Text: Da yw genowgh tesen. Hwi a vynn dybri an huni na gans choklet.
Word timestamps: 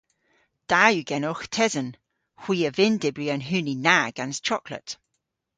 Da 0.69 0.83
yw 0.93 1.05
genowgh 1.09 1.45
tesen. 1.53 1.89
Hwi 2.43 2.57
a 2.69 2.69
vynn 2.77 2.99
dybri 3.01 3.27
an 3.33 3.45
huni 3.49 3.75
na 3.85 3.97
gans 4.17 4.37
choklet. 4.47 4.89